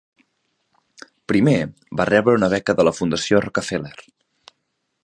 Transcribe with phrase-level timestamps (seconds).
[1.31, 1.53] Primer,
[2.01, 3.97] va rebre una beca de la Fundació Rockefeller.